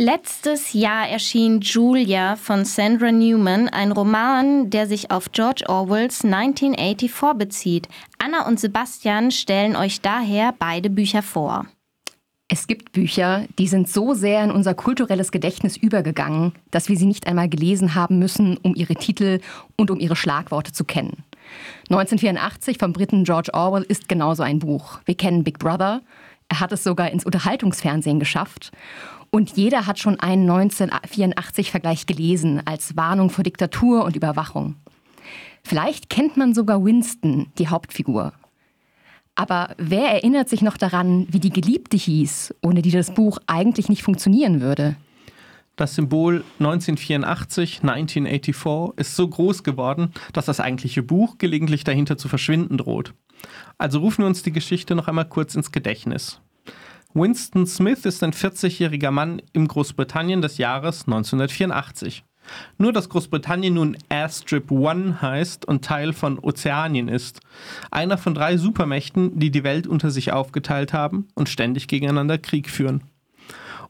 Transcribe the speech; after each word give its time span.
Letztes 0.00 0.74
Jahr 0.74 1.08
erschien 1.08 1.60
Julia 1.60 2.36
von 2.36 2.64
Sandra 2.64 3.10
Newman, 3.10 3.68
ein 3.68 3.90
Roman, 3.90 4.70
der 4.70 4.86
sich 4.86 5.10
auf 5.10 5.32
George 5.32 5.64
Orwells 5.66 6.24
1984 6.24 7.36
bezieht. 7.36 7.88
Anna 8.16 8.46
und 8.46 8.60
Sebastian 8.60 9.32
stellen 9.32 9.74
euch 9.74 10.00
daher 10.00 10.54
beide 10.56 10.88
Bücher 10.88 11.20
vor. 11.20 11.66
Es 12.46 12.68
gibt 12.68 12.92
Bücher, 12.92 13.46
die 13.58 13.66
sind 13.66 13.88
so 13.88 14.14
sehr 14.14 14.44
in 14.44 14.52
unser 14.52 14.74
kulturelles 14.74 15.32
Gedächtnis 15.32 15.76
übergegangen, 15.76 16.52
dass 16.70 16.88
wir 16.88 16.96
sie 16.96 17.06
nicht 17.06 17.26
einmal 17.26 17.48
gelesen 17.48 17.96
haben 17.96 18.20
müssen, 18.20 18.56
um 18.58 18.76
ihre 18.76 18.94
Titel 18.94 19.40
und 19.74 19.90
um 19.90 19.98
ihre 19.98 20.14
Schlagworte 20.14 20.72
zu 20.72 20.84
kennen. 20.84 21.24
1984 21.90 22.78
vom 22.78 22.92
Briten 22.92 23.24
George 23.24 23.50
Orwell 23.52 23.82
ist 23.82 24.08
genauso 24.08 24.44
ein 24.44 24.60
Buch. 24.60 25.00
Wir 25.06 25.16
kennen 25.16 25.42
Big 25.42 25.58
Brother. 25.58 26.02
Er 26.48 26.60
hat 26.60 26.72
es 26.72 26.84
sogar 26.84 27.10
ins 27.10 27.26
Unterhaltungsfernsehen 27.26 28.20
geschafft. 28.20 28.70
Und 29.30 29.56
jeder 29.56 29.86
hat 29.86 29.98
schon 29.98 30.18
einen 30.18 30.48
1984-Vergleich 30.50 32.06
gelesen 32.06 32.62
als 32.64 32.96
Warnung 32.96 33.30
vor 33.30 33.44
Diktatur 33.44 34.04
und 34.04 34.16
Überwachung. 34.16 34.76
Vielleicht 35.62 36.08
kennt 36.08 36.36
man 36.36 36.54
sogar 36.54 36.84
Winston, 36.84 37.48
die 37.58 37.68
Hauptfigur. 37.68 38.32
Aber 39.34 39.74
wer 39.78 40.08
erinnert 40.08 40.48
sich 40.48 40.62
noch 40.62 40.76
daran, 40.76 41.26
wie 41.30 41.40
die 41.40 41.50
Geliebte 41.50 41.96
hieß, 41.96 42.54
ohne 42.62 42.82
die 42.82 42.90
das 42.90 43.14
Buch 43.14 43.38
eigentlich 43.46 43.88
nicht 43.88 44.02
funktionieren 44.02 44.60
würde? 44.60 44.96
Das 45.76 45.94
Symbol 45.94 46.42
1984, 46.58 47.82
1984 47.82 48.98
ist 48.98 49.14
so 49.14 49.28
groß 49.28 49.62
geworden, 49.62 50.12
dass 50.32 50.46
das 50.46 50.58
eigentliche 50.58 51.04
Buch 51.04 51.38
gelegentlich 51.38 51.84
dahinter 51.84 52.18
zu 52.18 52.28
verschwinden 52.28 52.78
droht. 52.78 53.14
Also 53.78 54.00
rufen 54.00 54.24
wir 54.24 54.26
uns 54.26 54.42
die 54.42 54.50
Geschichte 54.50 54.96
noch 54.96 55.06
einmal 55.06 55.28
kurz 55.28 55.54
ins 55.54 55.70
Gedächtnis. 55.70 56.40
Winston 57.14 57.66
Smith 57.66 58.04
ist 58.04 58.22
ein 58.22 58.32
40-jähriger 58.32 59.10
Mann 59.10 59.40
im 59.52 59.66
Großbritannien 59.66 60.42
des 60.42 60.58
Jahres 60.58 61.06
1984. 61.06 62.22
Nur 62.76 62.92
dass 62.92 63.08
Großbritannien 63.08 63.74
nun 63.74 63.96
Airstrip 64.08 64.70
One 64.70 65.20
heißt 65.20 65.66
und 65.66 65.84
Teil 65.84 66.12
von 66.12 66.38
Ozeanien 66.38 67.08
ist. 67.08 67.40
Einer 67.90 68.18
von 68.18 68.34
drei 68.34 68.56
Supermächten, 68.56 69.38
die 69.38 69.50
die 69.50 69.64
Welt 69.64 69.86
unter 69.86 70.10
sich 70.10 70.32
aufgeteilt 70.32 70.92
haben 70.92 71.28
und 71.34 71.48
ständig 71.48 71.88
gegeneinander 71.88 72.38
Krieg 72.38 72.70
führen. 72.70 73.04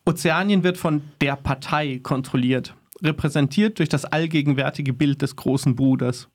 Ozeanien 0.05 0.63
wird 0.63 0.79
von 0.79 1.03
der 1.21 1.37
Partei 1.37 2.01
kontrolliert, 2.03 2.75
repräsentiert 3.03 3.79
durch 3.79 3.89
das 3.89 4.05
allgegenwärtige 4.05 4.93
Bild 4.93 5.23
des 5.23 5.37
großen 5.37 5.75
Bruders. 5.75 6.29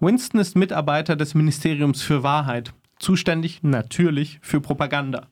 Winston 0.00 0.40
ist 0.40 0.56
Mitarbeiter 0.56 1.16
des 1.16 1.34
Ministeriums 1.34 2.02
für 2.02 2.22
Wahrheit, 2.22 2.72
zuständig 2.98 3.62
natürlich 3.62 4.38
für 4.42 4.60
Propaganda. 4.60 5.28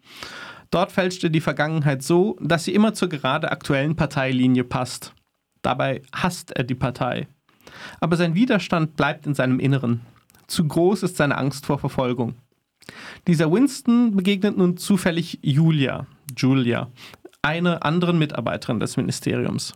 Dort 0.70 0.92
fälschte 0.92 1.30
die 1.30 1.40
Vergangenheit 1.40 2.02
so, 2.02 2.36
dass 2.40 2.64
sie 2.64 2.74
immer 2.74 2.94
zur 2.94 3.08
gerade 3.08 3.50
aktuellen 3.50 3.96
Parteilinie 3.96 4.64
passt. 4.64 5.14
Dabei 5.62 6.02
hasst 6.12 6.52
er 6.52 6.64
die 6.64 6.74
Partei. 6.74 7.28
Aber 8.00 8.16
sein 8.16 8.34
Widerstand 8.34 8.96
bleibt 8.96 9.26
in 9.26 9.34
seinem 9.34 9.60
Inneren. 9.60 10.00
Zu 10.46 10.66
groß 10.66 11.02
ist 11.02 11.16
seine 11.16 11.36
Angst 11.36 11.66
vor 11.66 11.78
Verfolgung. 11.78 12.34
Dieser 13.26 13.52
Winston 13.52 14.16
begegnet 14.16 14.56
nun 14.56 14.76
zufällig 14.76 15.38
Julia, 15.42 16.06
Julia, 16.36 16.90
eine 17.42 17.82
anderen 17.82 18.18
Mitarbeiterin 18.18 18.80
des 18.80 18.96
Ministeriums. 18.96 19.74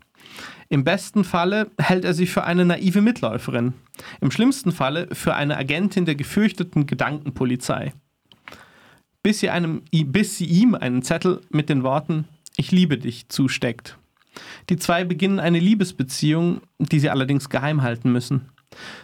Im 0.68 0.84
besten 0.84 1.24
Falle 1.24 1.70
hält 1.78 2.04
er 2.04 2.14
sie 2.14 2.27
für 2.27 2.44
eine 2.44 2.64
naive 2.64 3.02
Mitläuferin, 3.02 3.74
im 4.20 4.30
schlimmsten 4.30 4.72
Falle 4.72 5.08
für 5.12 5.34
eine 5.34 5.58
Agentin 5.58 6.06
der 6.06 6.14
gefürchteten 6.14 6.86
Gedankenpolizei 6.86 7.92
bis 9.22 9.40
sie, 9.40 9.50
einem, 9.50 9.82
bis 9.92 10.38
sie 10.38 10.46
ihm 10.46 10.74
einen 10.74 11.02
Zettel 11.02 11.40
mit 11.50 11.68
den 11.68 11.82
Worten 11.82 12.24
Ich 12.56 12.72
liebe 12.72 12.98
dich 12.98 13.28
zusteckt. 13.28 13.98
Die 14.68 14.76
zwei 14.76 15.04
beginnen 15.04 15.40
eine 15.40 15.58
Liebesbeziehung, 15.58 16.62
die 16.78 17.00
sie 17.00 17.10
allerdings 17.10 17.48
geheim 17.48 17.82
halten 17.82 18.12
müssen. 18.12 18.48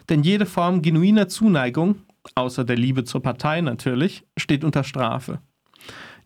Denn 0.08 0.22
jede 0.22 0.46
Form 0.46 0.82
genuiner 0.82 1.28
Zuneigung, 1.28 1.96
außer 2.34 2.64
der 2.64 2.76
Liebe 2.76 3.04
zur 3.04 3.22
Partei 3.22 3.60
natürlich, 3.60 4.24
steht 4.36 4.64
unter 4.64 4.84
Strafe. 4.84 5.40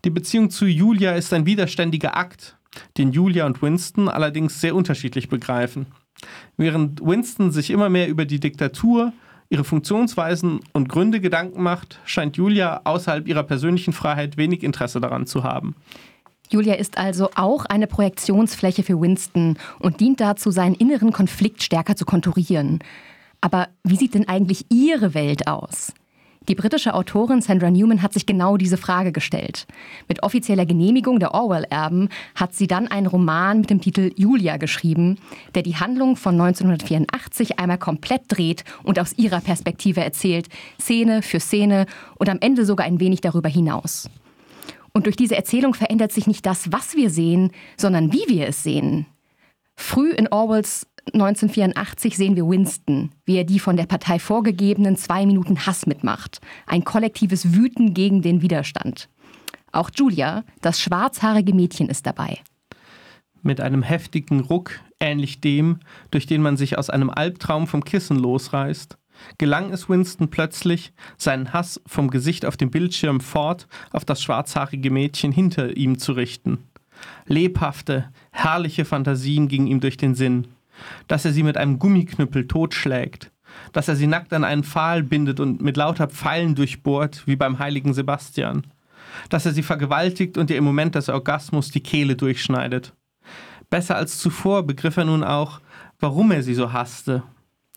Die 0.05 0.09
Beziehung 0.09 0.49
zu 0.49 0.65
Julia 0.65 1.13
ist 1.13 1.33
ein 1.33 1.45
widerständiger 1.45 2.17
Akt, 2.17 2.57
den 2.97 3.11
Julia 3.11 3.45
und 3.45 3.61
Winston 3.61 4.09
allerdings 4.09 4.59
sehr 4.59 4.75
unterschiedlich 4.75 5.29
begreifen. 5.29 5.85
Während 6.57 7.01
Winston 7.01 7.51
sich 7.51 7.69
immer 7.69 7.89
mehr 7.89 8.07
über 8.07 8.25
die 8.25 8.39
Diktatur 8.39 9.13
ihre 9.53 9.63
Funktionsweisen 9.63 10.61
und 10.73 10.89
Gründe 10.89 11.21
Gedanken 11.21 11.61
macht, 11.61 11.99
scheint 12.05 12.37
Julia 12.37 12.81
außerhalb 12.85 13.27
ihrer 13.27 13.43
persönlichen 13.43 13.93
Freiheit 13.93 14.35
wenig 14.35 14.63
Interesse 14.63 14.99
daran 14.99 15.27
zu 15.27 15.43
haben. 15.43 15.75
Julia 16.49 16.73
ist 16.73 16.97
also 16.97 17.29
auch 17.35 17.65
eine 17.65 17.85
Projektionsfläche 17.85 18.81
für 18.81 18.99
Winston 18.99 19.57
und 19.79 19.99
dient 19.99 20.19
dazu, 20.19 20.49
seinen 20.49 20.73
inneren 20.73 21.13
Konflikt 21.13 21.61
stärker 21.61 21.95
zu 21.95 22.03
konturieren. 22.03 22.79
Aber 23.41 23.67
wie 23.83 23.95
sieht 23.95 24.15
denn 24.15 24.27
eigentlich 24.27 24.65
Ihre 24.69 25.13
Welt 25.13 25.47
aus? 25.47 25.93
Die 26.49 26.55
britische 26.55 26.93
Autorin 26.93 27.41
Sandra 27.41 27.71
Newman 27.71 28.01
hat 28.01 28.11
sich 28.11 28.25
genau 28.25 28.57
diese 28.57 28.75
Frage 28.75 29.13
gestellt. 29.13 29.65
Mit 30.09 30.23
offizieller 30.23 30.65
Genehmigung 30.65 31.19
der 31.19 31.33
Orwell-Erben 31.33 32.09
hat 32.35 32.53
sie 32.53 32.67
dann 32.67 32.89
einen 32.89 33.07
Roman 33.07 33.61
mit 33.61 33.69
dem 33.69 33.79
Titel 33.79 34.11
Julia 34.17 34.57
geschrieben, 34.57 35.17
der 35.55 35.63
die 35.63 35.77
Handlung 35.77 36.17
von 36.17 36.33
1984 36.33 37.59
einmal 37.59 37.77
komplett 37.77 38.23
dreht 38.27 38.65
und 38.83 38.99
aus 38.99 39.17
ihrer 39.17 39.39
Perspektive 39.39 40.03
erzählt, 40.03 40.49
Szene 40.79 41.21
für 41.21 41.39
Szene 41.39 41.85
und 42.15 42.27
am 42.27 42.39
Ende 42.41 42.65
sogar 42.65 42.85
ein 42.85 42.99
wenig 42.99 43.21
darüber 43.21 43.49
hinaus. 43.49 44.09
Und 44.91 45.05
durch 45.05 45.15
diese 45.15 45.35
Erzählung 45.35 45.73
verändert 45.73 46.11
sich 46.11 46.27
nicht 46.27 46.45
das, 46.45 46.71
was 46.71 46.95
wir 46.95 47.09
sehen, 47.09 47.51
sondern 47.77 48.11
wie 48.11 48.25
wir 48.27 48.47
es 48.47 48.63
sehen. 48.63 49.05
Früh 49.75 50.11
in 50.11 50.27
Orwells 50.27 50.87
1984 51.11 52.15
sehen 52.15 52.35
wir 52.35 52.47
Winston, 52.47 53.11
wie 53.25 53.37
er 53.37 53.43
die 53.43 53.59
von 53.59 53.75
der 53.75 53.85
Partei 53.85 54.19
vorgegebenen 54.19 54.95
zwei 54.95 55.25
Minuten 55.25 55.65
Hass 55.65 55.85
mitmacht. 55.85 56.39
Ein 56.65 56.85
kollektives 56.85 57.53
Wüten 57.53 57.93
gegen 57.93 58.21
den 58.21 58.41
Widerstand. 58.41 59.09
Auch 59.71 59.89
Julia, 59.93 60.43
das 60.61 60.79
schwarzhaarige 60.79 61.53
Mädchen, 61.53 61.89
ist 61.89 62.05
dabei. 62.05 62.39
Mit 63.41 63.59
einem 63.59 63.83
heftigen 63.83 64.39
Ruck, 64.39 64.79
ähnlich 64.99 65.41
dem, 65.41 65.79
durch 66.11 66.25
den 66.25 66.41
man 66.41 66.55
sich 66.55 66.77
aus 66.77 66.89
einem 66.89 67.09
Albtraum 67.09 67.67
vom 67.67 67.83
Kissen 67.83 68.17
losreißt, 68.17 68.97
gelang 69.37 69.73
es 69.73 69.89
Winston 69.89 70.29
plötzlich, 70.29 70.93
seinen 71.17 71.51
Hass 71.51 71.81
vom 71.85 72.09
Gesicht 72.09 72.45
auf 72.45 72.55
dem 72.55 72.71
Bildschirm 72.71 73.19
fort 73.19 73.67
auf 73.91 74.05
das 74.05 74.21
schwarzhaarige 74.21 74.89
Mädchen 74.89 75.33
hinter 75.33 75.75
ihm 75.75 75.97
zu 75.99 76.13
richten. 76.13 76.59
Lebhafte, 77.25 78.09
herrliche 78.31 78.85
Fantasien 78.85 79.49
gingen 79.49 79.67
ihm 79.67 79.81
durch 79.81 79.97
den 79.97 80.15
Sinn 80.15 80.47
dass 81.07 81.25
er 81.25 81.31
sie 81.31 81.43
mit 81.43 81.57
einem 81.57 81.79
Gummiknüppel 81.79 82.47
totschlägt, 82.47 83.31
dass 83.71 83.87
er 83.87 83.95
sie 83.95 84.07
nackt 84.07 84.33
an 84.33 84.43
einen 84.43 84.63
Pfahl 84.63 85.03
bindet 85.03 85.39
und 85.39 85.61
mit 85.61 85.77
lauter 85.77 86.07
Pfeilen 86.07 86.55
durchbohrt, 86.55 87.27
wie 87.27 87.35
beim 87.35 87.59
heiligen 87.59 87.93
Sebastian, 87.93 88.67
dass 89.29 89.45
er 89.45 89.53
sie 89.53 89.63
vergewaltigt 89.63 90.37
und 90.37 90.49
ihr 90.49 90.57
im 90.57 90.63
Moment 90.63 90.95
des 90.95 91.09
Orgasmus 91.09 91.71
die 91.71 91.83
Kehle 91.83 92.15
durchschneidet. 92.15 92.93
Besser 93.69 93.95
als 93.95 94.19
zuvor 94.19 94.63
begriff 94.63 94.97
er 94.97 95.05
nun 95.05 95.23
auch, 95.23 95.59
warum 95.99 96.31
er 96.31 96.43
sie 96.43 96.53
so 96.53 96.73
hasste 96.73 97.23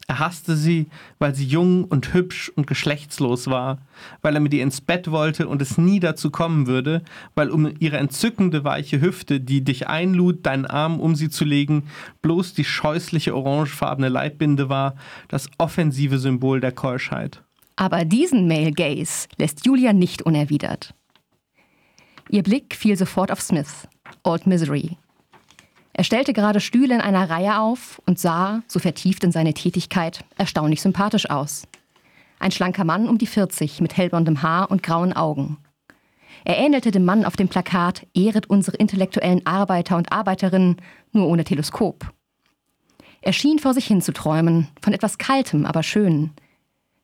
er 0.08 0.20
hasste 0.20 0.56
sie, 0.56 0.86
weil 1.18 1.34
sie 1.34 1.46
jung 1.46 1.84
und 1.84 2.14
hübsch 2.14 2.50
und 2.54 2.66
geschlechtslos 2.66 3.48
war, 3.48 3.78
weil 4.22 4.34
er 4.34 4.40
mit 4.40 4.54
ihr 4.54 4.62
ins 4.62 4.80
Bett 4.80 5.10
wollte 5.10 5.48
und 5.48 5.60
es 5.60 5.78
nie 5.78 5.98
dazu 5.98 6.30
kommen 6.30 6.66
würde, 6.68 7.02
weil 7.34 7.50
um 7.50 7.72
ihre 7.80 7.96
entzückende 7.96 8.62
weiche 8.62 9.00
Hüfte, 9.00 9.40
die 9.40 9.64
dich 9.64 9.88
einlud, 9.88 10.46
deinen 10.46 10.66
Arm 10.66 11.00
um 11.00 11.16
sie 11.16 11.28
zu 11.28 11.44
legen, 11.44 11.84
bloß 12.22 12.54
die 12.54 12.64
scheußliche 12.64 13.34
orangefarbene 13.34 14.08
Leibbinde 14.08 14.68
war, 14.68 14.94
das 15.28 15.48
offensive 15.58 16.18
Symbol 16.18 16.60
der 16.60 16.72
Keuschheit. 16.72 17.42
Aber 17.74 18.04
diesen 18.04 18.46
Male 18.46 18.72
Gaze 18.72 19.28
lässt 19.38 19.66
Julia 19.66 19.92
nicht 19.92 20.22
unerwidert. 20.22 20.94
Ihr 22.30 22.42
Blick 22.42 22.74
fiel 22.74 22.96
sofort 22.96 23.30
auf 23.30 23.40
Smith, 23.40 23.88
Old 24.22 24.46
Misery, 24.46 24.96
er 25.98 26.04
stellte 26.04 26.34
gerade 26.34 26.60
Stühle 26.60 26.94
in 26.94 27.00
einer 27.00 27.30
Reihe 27.30 27.58
auf 27.58 28.02
und 28.04 28.18
sah, 28.18 28.60
so 28.68 28.78
vertieft 28.78 29.24
in 29.24 29.32
seine 29.32 29.54
Tätigkeit, 29.54 30.26
erstaunlich 30.36 30.82
sympathisch 30.82 31.30
aus. 31.30 31.66
Ein 32.38 32.50
schlanker 32.50 32.84
Mann 32.84 33.08
um 33.08 33.16
die 33.16 33.26
40 33.26 33.80
mit 33.80 33.96
hellblondem 33.96 34.42
Haar 34.42 34.70
und 34.70 34.82
grauen 34.82 35.14
Augen. 35.14 35.56
Er 36.44 36.58
ähnelte 36.58 36.90
dem 36.90 37.06
Mann 37.06 37.24
auf 37.24 37.36
dem 37.36 37.48
Plakat 37.48 38.06
Ehret 38.12 38.50
unsere 38.50 38.76
intellektuellen 38.76 39.46
Arbeiter 39.46 39.96
und 39.96 40.12
Arbeiterinnen, 40.12 40.76
nur 41.12 41.28
ohne 41.28 41.44
Teleskop. 41.44 42.12
Er 43.22 43.32
schien 43.32 43.58
vor 43.58 43.72
sich 43.72 43.86
hin 43.86 44.02
zu 44.02 44.12
träumen, 44.12 44.68
von 44.82 44.92
etwas 44.92 45.16
Kaltem, 45.16 45.64
aber 45.64 45.82
Schönen. 45.82 46.32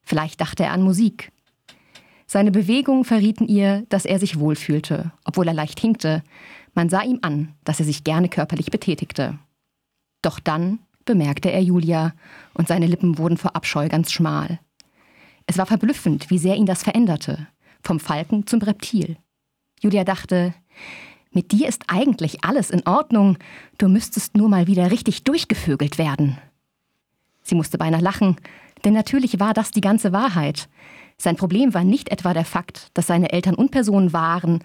Vielleicht 0.02 0.38
dachte 0.42 0.64
er 0.64 0.72
an 0.72 0.82
Musik. 0.82 1.32
Seine 2.32 2.50
Bewegungen 2.50 3.04
verrieten 3.04 3.46
ihr, 3.46 3.84
dass 3.90 4.06
er 4.06 4.18
sich 4.18 4.40
wohlfühlte, 4.40 5.12
obwohl 5.26 5.48
er 5.48 5.52
leicht 5.52 5.78
hinkte, 5.78 6.22
man 6.72 6.88
sah 6.88 7.02
ihm 7.02 7.18
an, 7.20 7.52
dass 7.62 7.78
er 7.78 7.84
sich 7.84 8.04
gerne 8.04 8.30
körperlich 8.30 8.70
betätigte. 8.70 9.38
Doch 10.22 10.40
dann 10.40 10.78
bemerkte 11.04 11.52
er 11.52 11.62
Julia, 11.62 12.14
und 12.54 12.68
seine 12.68 12.86
Lippen 12.86 13.18
wurden 13.18 13.36
vor 13.36 13.54
Abscheu 13.54 13.86
ganz 13.90 14.12
schmal. 14.12 14.60
Es 15.46 15.58
war 15.58 15.66
verblüffend, 15.66 16.30
wie 16.30 16.38
sehr 16.38 16.56
ihn 16.56 16.64
das 16.64 16.82
veränderte, 16.82 17.48
vom 17.82 18.00
Falken 18.00 18.46
zum 18.46 18.62
Reptil. 18.62 19.18
Julia 19.82 20.02
dachte, 20.02 20.54
Mit 21.32 21.52
dir 21.52 21.68
ist 21.68 21.82
eigentlich 21.88 22.42
alles 22.46 22.70
in 22.70 22.86
Ordnung, 22.86 23.36
du 23.76 23.90
müsstest 23.90 24.38
nur 24.38 24.48
mal 24.48 24.66
wieder 24.66 24.90
richtig 24.90 25.24
durchgevögelt 25.24 25.98
werden. 25.98 26.38
Sie 27.42 27.54
musste 27.54 27.78
beinahe 27.78 28.00
lachen, 28.00 28.36
denn 28.84 28.94
natürlich 28.94 29.40
war 29.40 29.54
das 29.54 29.70
die 29.70 29.80
ganze 29.80 30.12
Wahrheit. 30.12 30.68
Sein 31.18 31.36
Problem 31.36 31.74
war 31.74 31.84
nicht 31.84 32.10
etwa 32.10 32.34
der 32.34 32.44
Fakt, 32.44 32.90
dass 32.94 33.06
seine 33.06 33.32
Eltern 33.32 33.54
Unpersonen 33.54 34.12
waren 34.12 34.60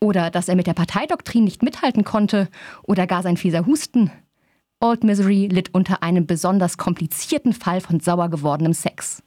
oder 0.00 0.30
dass 0.30 0.48
er 0.48 0.56
mit 0.56 0.66
der 0.66 0.74
Parteidoktrin 0.74 1.44
nicht 1.44 1.62
mithalten 1.62 2.04
konnte 2.04 2.48
oder 2.82 3.06
gar 3.06 3.22
sein 3.22 3.36
fieser 3.36 3.66
Husten. 3.66 4.10
Old 4.80 5.04
Misery 5.04 5.46
litt 5.46 5.72
unter 5.74 6.02
einem 6.02 6.26
besonders 6.26 6.76
komplizierten 6.76 7.52
Fall 7.52 7.80
von 7.80 8.00
sauer 8.00 8.28
gewordenem 8.28 8.74
Sex. 8.74 9.22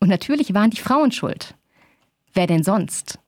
Und 0.00 0.08
natürlich 0.08 0.54
waren 0.54 0.70
die 0.70 0.80
Frauen 0.80 1.12
schuld. 1.12 1.54
Wer 2.34 2.46
denn 2.46 2.64
sonst? 2.64 3.18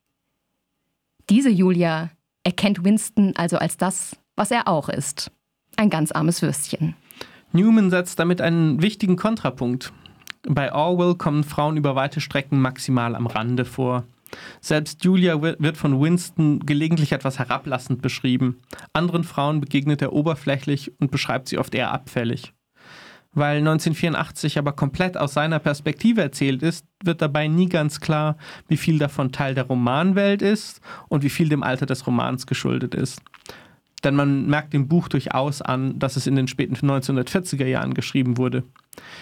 Diese 1.31 1.51
Julia 1.51 2.11
erkennt 2.43 2.85
Winston 2.85 3.35
also 3.37 3.59
als 3.59 3.77
das, 3.77 4.17
was 4.37 4.51
er 4.51 4.69
auch 4.69 4.89
ist. 4.89 5.31
Ein 5.77 5.91
ganz 5.91 6.13
armes 6.13 6.43
Würstchen. 6.43 6.97
Newman 7.53 7.91
setzt 7.91 8.19
damit 8.19 8.41
einen 8.41 8.83
wichtigen 8.83 9.17
Kontrapunkt. 9.17 9.93
Bei 10.47 10.73
Orwell 10.73 11.15
kommen 11.15 11.45
Frauen 11.45 11.77
über 11.77 11.95
weite 11.95 12.21
Strecken 12.21 12.61
maximal 12.61 13.15
am 13.15 13.27
Rande 13.27 13.65
vor. 13.65 14.05
Selbst 14.61 15.05
Julia 15.05 15.41
wird 15.41 15.77
von 15.77 16.01
Winston 16.01 16.61
gelegentlich 16.61 17.13
etwas 17.13 17.39
herablassend 17.39 18.03
beschrieben. 18.03 18.61
Anderen 18.93 19.25
Frauen 19.25 19.61
begegnet 19.61 20.03
er 20.03 20.13
oberflächlich 20.13 20.93
und 21.01 21.11
beschreibt 21.11 21.49
sie 21.49 21.59
oft 21.59 21.75
eher 21.75 21.93
abfällig. 21.93 22.53
Weil 23.33 23.59
1984 23.59 24.59
aber 24.59 24.73
komplett 24.73 25.17
aus 25.17 25.35
seiner 25.35 25.59
Perspektive 25.59 26.23
erzählt 26.23 26.63
ist, 26.63 26.87
wird 27.03 27.23
dabei 27.23 27.47
nie 27.47 27.69
ganz 27.69 28.01
klar, 28.01 28.37
wie 28.69 28.77
viel 28.77 28.99
davon 28.99 29.33
Teil 29.33 29.55
der 29.55 29.65
Romanwelt 29.65 30.43
ist 30.43 30.81
und 31.09 31.23
wie 31.23 31.31
viel 31.31 31.49
dem 31.49 31.63
Alter 31.63 31.87
des 31.87 32.07
Romans 32.07 32.47
geschuldet 32.47 32.95
ist. 32.95 33.21
Denn 34.05 34.15
man 34.15 34.47
merkt 34.47 34.73
dem 34.73 34.89
Buch 34.89 35.09
durchaus 35.09 35.61
an, 35.61 35.99
dass 35.99 36.17
es 36.17 36.27
in 36.27 36.37
den 36.37 36.49
späten 36.49 36.77
1940er 36.77 37.67
Jahren 37.67 37.95
geschrieben 37.95 38.37
wurde. 38.37 38.65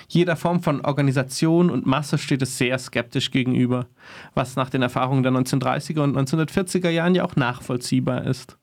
Jeder 0.09 0.37
Form 0.37 0.63
von 0.63 0.83
Organisation 0.83 1.71
und 1.71 1.87
Masse 1.87 2.19
steht 2.19 2.43
es 2.43 2.59
sehr 2.59 2.79
skeptisch 2.79 3.31
gegenüber, 3.31 3.87
was 4.35 4.57
nach 4.57 4.71
den 4.71 4.83
Erfahrungen 4.83 5.23
der 5.23 5.33
1930er 5.33 6.01
und 6.01 6.17
1940er 6.17 6.91
Jahren 6.91 7.15
ja 7.15 7.25
auch 7.25 7.37
nachvollziehbar 7.37 8.25
ist. 8.25 8.59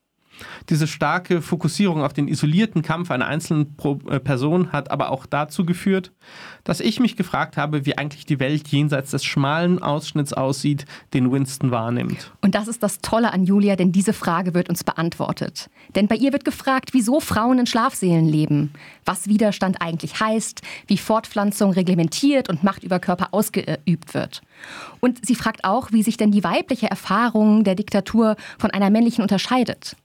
Diese 0.69 0.87
starke 0.87 1.41
Fokussierung 1.41 2.03
auf 2.03 2.13
den 2.13 2.27
isolierten 2.27 2.81
Kampf 2.81 3.11
einer 3.11 3.27
einzelnen 3.27 3.75
äh, 4.07 4.19
Person 4.19 4.71
hat 4.71 4.91
aber 4.91 5.11
auch 5.11 5.25
dazu 5.25 5.65
geführt, 5.65 6.11
dass 6.63 6.79
ich 6.79 6.99
mich 6.99 7.15
gefragt 7.15 7.57
habe, 7.57 7.85
wie 7.85 7.97
eigentlich 7.97 8.25
die 8.25 8.39
Welt 8.39 8.67
jenseits 8.67 9.11
des 9.11 9.23
schmalen 9.23 9.81
Ausschnitts 9.81 10.33
aussieht, 10.33 10.85
den 11.13 11.31
Winston 11.31 11.71
wahrnimmt. 11.71 12.31
Und 12.41 12.55
das 12.55 12.67
ist 12.67 12.83
das 12.83 12.99
Tolle 12.99 13.33
an 13.33 13.45
Julia, 13.45 13.75
denn 13.75 13.91
diese 13.91 14.13
Frage 14.13 14.53
wird 14.53 14.69
uns 14.69 14.83
beantwortet. 14.83 15.69
Denn 15.95 16.07
bei 16.07 16.15
ihr 16.15 16.31
wird 16.33 16.45
gefragt, 16.45 16.93
wieso 16.93 17.19
Frauen 17.19 17.59
in 17.59 17.67
Schlafseelen 17.67 18.27
leben, 18.27 18.71
was 19.05 19.27
Widerstand 19.27 19.81
eigentlich 19.81 20.19
heißt, 20.19 20.61
wie 20.87 20.97
Fortpflanzung 20.97 21.71
reglementiert 21.71 22.49
und 22.49 22.63
Macht 22.63 22.83
über 22.83 22.99
Körper 22.99 23.29
ausgeübt 23.31 24.13
wird. 24.13 24.41
Und 24.99 25.25
sie 25.25 25.35
fragt 25.35 25.65
auch, 25.65 25.91
wie 25.91 26.03
sich 26.03 26.17
denn 26.17 26.31
die 26.31 26.43
weibliche 26.43 26.89
Erfahrung 26.89 27.63
der 27.63 27.75
Diktatur 27.75 28.35
von 28.57 28.71
einer 28.71 28.89
männlichen 28.89 29.21
unterscheidet. 29.21 29.95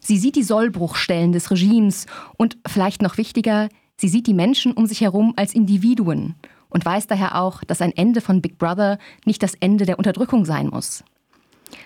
Sie 0.00 0.18
sieht 0.18 0.36
die 0.36 0.42
Sollbruchstellen 0.42 1.32
des 1.32 1.50
Regimes 1.50 2.06
und 2.36 2.56
vielleicht 2.66 3.02
noch 3.02 3.18
wichtiger, 3.18 3.68
sie 3.96 4.08
sieht 4.08 4.26
die 4.26 4.34
Menschen 4.34 4.72
um 4.72 4.86
sich 4.86 5.00
herum 5.02 5.34
als 5.36 5.54
Individuen 5.54 6.34
und 6.70 6.84
weiß 6.84 7.06
daher 7.06 7.40
auch, 7.40 7.62
dass 7.64 7.82
ein 7.82 7.96
Ende 7.96 8.20
von 8.20 8.40
Big 8.40 8.58
Brother 8.58 8.98
nicht 9.24 9.42
das 9.42 9.54
Ende 9.54 9.84
der 9.84 9.98
Unterdrückung 9.98 10.44
sein 10.44 10.68
muss. 10.68 11.04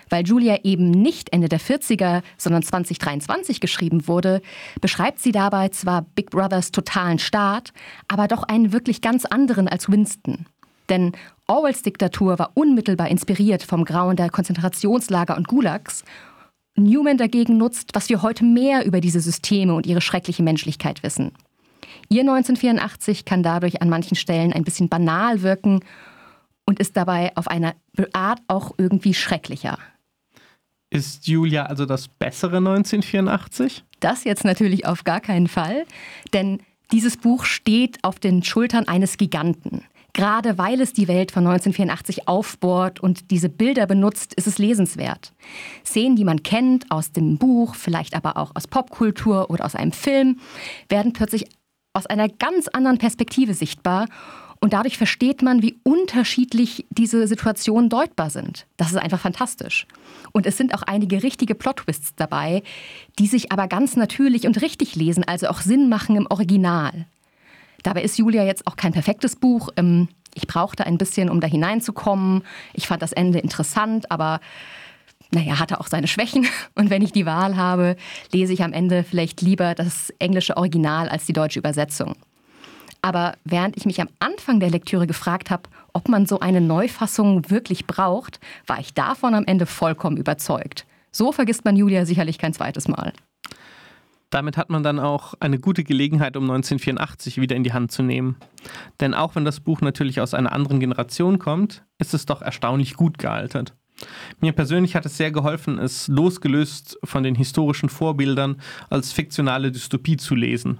Weil 0.09 0.25
Julia 0.25 0.59
eben 0.63 0.89
nicht 0.89 1.31
Ende 1.33 1.49
der 1.49 1.59
40er, 1.59 2.21
sondern 2.37 2.63
2023 2.63 3.59
geschrieben 3.59 4.07
wurde, 4.07 4.41
beschreibt 4.81 5.19
sie 5.19 5.31
dabei 5.31 5.69
zwar 5.69 6.03
Big 6.15 6.31
Brothers 6.31 6.71
totalen 6.71 7.19
Staat, 7.19 7.73
aber 8.07 8.27
doch 8.27 8.43
einen 8.43 8.71
wirklich 8.71 9.01
ganz 9.01 9.25
anderen 9.25 9.67
als 9.67 9.89
Winston. 9.89 10.45
Denn 10.89 11.13
Orwells 11.47 11.83
Diktatur 11.83 12.39
war 12.39 12.51
unmittelbar 12.55 13.09
inspiriert 13.09 13.63
vom 13.63 13.85
Grauen 13.85 14.15
der 14.15 14.29
Konzentrationslager 14.29 15.37
und 15.37 15.47
Gulags 15.47 16.03
Newman 16.75 17.17
dagegen 17.17 17.57
nutzt, 17.57 17.91
was 17.93 18.09
wir 18.09 18.21
heute 18.21 18.43
mehr 18.43 18.85
über 18.85 19.01
diese 19.01 19.21
Systeme 19.21 19.73
und 19.73 19.85
ihre 19.85 20.01
schreckliche 20.01 20.43
Menschlichkeit 20.43 21.03
wissen. 21.03 21.31
Ihr 22.09 22.21
1984 22.21 23.25
kann 23.25 23.43
dadurch 23.43 23.81
an 23.81 23.89
manchen 23.89 24.15
Stellen 24.15 24.53
ein 24.53 24.63
bisschen 24.63 24.89
banal 24.89 25.41
wirken 25.41 25.79
und 26.65 26.79
ist 26.79 26.97
dabei 26.97 27.31
auf 27.35 27.47
eine 27.47 27.75
Art 28.13 28.41
auch 28.47 28.73
irgendwie 28.77 29.13
schrecklicher. 29.13 29.77
Ist 30.89 31.27
Julia 31.27 31.65
also 31.65 31.85
das 31.85 32.07
bessere 32.07 32.57
1984? 32.57 33.83
Das 33.99 34.23
jetzt 34.23 34.43
natürlich 34.43 34.85
auf 34.85 35.03
gar 35.03 35.19
keinen 35.19 35.47
Fall, 35.47 35.85
denn 36.33 36.59
dieses 36.91 37.17
Buch 37.17 37.45
steht 37.45 38.03
auf 38.03 38.19
den 38.19 38.43
Schultern 38.43 38.87
eines 38.87 39.17
Giganten. 39.17 39.83
Gerade 40.15 40.57
weil 40.57 40.79
es 40.79 40.93
die 40.93 41.09
Welt 41.09 41.33
von 41.33 41.45
1984 41.45 42.29
aufbohrt 42.29 43.01
und 43.01 43.31
diese 43.31 43.49
Bilder 43.49 43.85
benutzt, 43.85 44.33
ist 44.35 44.47
es 44.47 44.57
lesenswert. 44.57 45.33
Szenen, 45.85 46.15
die 46.15 46.23
man 46.23 46.41
kennt 46.41 46.89
aus 46.89 47.11
dem 47.11 47.37
Buch, 47.37 47.75
vielleicht 47.75 48.15
aber 48.15 48.37
auch 48.37 48.55
aus 48.55 48.65
Popkultur 48.65 49.49
oder 49.49 49.65
aus 49.65 49.75
einem 49.75 49.91
Film, 49.91 50.39
werden 50.87 51.11
plötzlich 51.11 51.49
aus 51.91 52.05
einer 52.05 52.29
ganz 52.29 52.69
anderen 52.69 52.97
Perspektive 52.97 53.53
sichtbar 53.53 54.07
und 54.61 54.71
dadurch 54.71 54.97
versteht 54.97 55.41
man, 55.41 55.61
wie 55.61 55.75
unterschiedlich 55.83 56.85
diese 56.91 57.27
Situationen 57.27 57.89
deutbar 57.89 58.29
sind. 58.29 58.67
Das 58.77 58.91
ist 58.91 58.97
einfach 58.97 59.19
fantastisch. 59.19 59.85
Und 60.31 60.45
es 60.45 60.55
sind 60.55 60.73
auch 60.73 60.83
einige 60.83 61.23
richtige 61.23 61.55
Plot-Twists 61.55 62.13
dabei, 62.15 62.63
die 63.19 63.27
sich 63.27 63.51
aber 63.51 63.67
ganz 63.67 63.97
natürlich 63.97 64.47
und 64.47 64.61
richtig 64.61 64.95
lesen, 64.95 65.25
also 65.25 65.47
auch 65.47 65.59
Sinn 65.59 65.89
machen 65.89 66.15
im 66.15 66.27
Original. 66.27 67.05
Dabei 67.85 68.01
ist 68.01 68.17
Julia 68.17 68.43
jetzt 68.43 68.65
auch 68.65 68.77
kein 68.77 68.93
perfektes 68.93 69.35
Buch. 69.35 69.69
Ähm, 69.77 70.07
ich 70.33 70.47
brauchte 70.47 70.87
ein 70.87 70.97
bisschen, 70.97 71.29
um 71.29 71.39
da 71.39 71.45
hineinzukommen. 71.45 72.41
Ich 72.73 72.87
fand 72.87 73.03
das 73.03 73.13
Ende 73.13 73.37
interessant, 73.37 74.09
aber 74.09 74.39
naja, 75.29 75.59
hatte 75.59 75.79
auch 75.79 75.85
seine 75.85 76.07
Schwächen. 76.07 76.47
Und 76.75 76.89
wenn 76.89 77.03
ich 77.03 77.11
die 77.11 77.27
Wahl 77.27 77.57
habe, 77.57 77.95
lese 78.31 78.53
ich 78.53 78.63
am 78.63 78.73
Ende 78.73 79.03
vielleicht 79.03 79.41
lieber 79.41 79.75
das 79.75 80.11
englische 80.17 80.57
Original 80.57 81.09
als 81.09 81.27
die 81.27 81.33
deutsche 81.33 81.59
Übersetzung. 81.59 82.15
Aber 83.03 83.35
während 83.43 83.77
ich 83.77 83.85
mich 83.85 84.01
am 84.01 84.09
Anfang 84.17 84.59
der 84.59 84.71
Lektüre 84.71 85.05
gefragt 85.05 85.51
habe, 85.51 85.69
ob 85.93 86.09
man 86.09 86.25
so 86.25 86.39
eine 86.39 86.61
Neufassung 86.61 87.51
wirklich 87.51 87.85
braucht, 87.85 88.39
war 88.65 88.79
ich 88.79 88.95
davon 88.95 89.35
am 89.35 89.45
Ende 89.45 89.67
vollkommen 89.67 90.17
überzeugt. 90.17 90.87
So 91.11 91.31
vergisst 91.31 91.65
man 91.65 91.75
Julia 91.75 92.07
sicherlich 92.07 92.39
kein 92.39 92.53
zweites 92.53 92.87
Mal. 92.87 93.13
Damit 94.35 94.57
hat 94.57 94.69
man 94.69 94.83
dann 94.83 94.99
auch 94.99 95.33
eine 95.39 95.59
gute 95.59 95.85
Gelegenheit, 95.85 96.35
um 96.35 96.43
1984 96.43 97.39
wieder 97.39 97.55
in 97.55 97.63
die 97.63 97.71
Hand 97.71 97.93
zu 97.93 98.03
nehmen. 98.03 98.35
Denn 98.99 99.13
auch 99.13 99.35
wenn 99.35 99.45
das 99.45 99.61
Buch 99.61 99.79
natürlich 99.79 100.19
aus 100.19 100.33
einer 100.33 100.51
anderen 100.51 100.81
Generation 100.81 101.39
kommt, 101.39 101.85
ist 101.99 102.13
es 102.13 102.25
doch 102.25 102.41
erstaunlich 102.41 102.95
gut 102.95 103.17
gealtert. 103.17 103.77
Mir 104.41 104.51
persönlich 104.51 104.93
hat 104.97 105.05
es 105.05 105.15
sehr 105.15 105.31
geholfen, 105.31 105.79
es 105.79 106.09
losgelöst 106.09 106.99
von 107.05 107.23
den 107.23 107.35
historischen 107.35 107.87
Vorbildern 107.87 108.57
als 108.89 109.13
fiktionale 109.13 109.71
Dystopie 109.71 110.17
zu 110.17 110.35
lesen. 110.35 110.79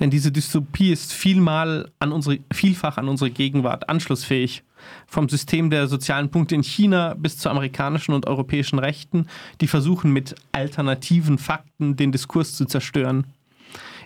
Denn 0.00 0.10
diese 0.10 0.30
Dystopie 0.30 0.92
ist 0.92 1.12
vielmal 1.12 1.90
an 1.98 2.12
unsere, 2.12 2.38
vielfach 2.52 2.98
an 2.98 3.08
unsere 3.08 3.30
Gegenwart 3.30 3.88
anschlussfähig 3.88 4.62
vom 5.06 5.28
System 5.28 5.70
der 5.70 5.88
sozialen 5.88 6.30
Punkte 6.30 6.54
in 6.54 6.62
China 6.62 7.14
bis 7.14 7.36
zu 7.38 7.50
amerikanischen 7.50 8.14
und 8.14 8.26
europäischen 8.26 8.78
Rechten, 8.78 9.26
die 9.60 9.66
versuchen 9.66 10.12
mit 10.12 10.36
alternativen 10.52 11.38
Fakten 11.38 11.96
den 11.96 12.12
Diskurs 12.12 12.54
zu 12.54 12.64
zerstören. 12.64 13.26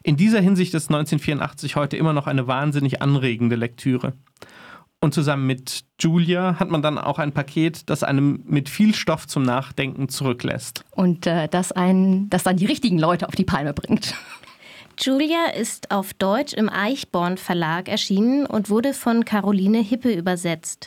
In 0.03 0.17
dieser 0.17 0.41
Hinsicht 0.41 0.75
ist 0.75 0.89
1984 0.91 1.77
heute 1.77 1.97
immer 1.97 2.13
noch 2.13 2.27
eine 2.27 2.47
wahnsinnig 2.47 3.03
anregende 3.03 3.57
Lektüre. 3.57 4.15
Und 5.01 5.15
zusammen 5.15 5.47
mit 5.47 5.85
Julia 6.01 6.61
hat 6.61 6.71
man 6.71 6.81
dann 6.81 6.97
auch 6.97 7.19
ein 7.19 7.33
Paket, 7.33 7.91
das 7.91 8.05
einem 8.05 8.45
mit 8.47 8.69
viel 8.69 8.95
Stoff 8.95 9.27
zum 9.27 9.43
Nachdenken 9.43 10.09
zurücklässt. 10.09 10.85
Und 10.93 11.27
äh, 11.27 11.49
das, 11.49 11.73
ein, 11.73 12.31
das 12.31 12.45
dann 12.45 12.57
die 12.57 12.67
richtigen 12.67 12.99
Leute 12.99 13.27
auf 13.27 13.35
die 13.35 13.45
Palme 13.45 13.75
bringt. 13.75 14.15
Julia 14.99 15.47
ist 15.47 15.91
auf 15.91 16.15
Deutsch 16.15 16.53
im 16.53 16.69
Eichborn 16.69 17.37
Verlag 17.37 17.89
erschienen 17.89 18.47
und 18.47 18.71
wurde 18.71 18.95
von 18.95 19.25
Caroline 19.25 19.81
Hippe 19.81 20.13
übersetzt. 20.13 20.81